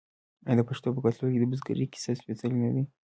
آیا 0.47 0.57
د 0.57 0.61
پښتنو 0.69 0.95
په 0.95 1.01
کلتور 1.05 1.27
کې 1.31 1.39
د 1.41 1.45
بزګرۍ 1.51 1.85
کسب 1.93 2.13
سپیڅلی 2.21 2.57
نه 2.65 2.69
دی؟ 2.75 2.83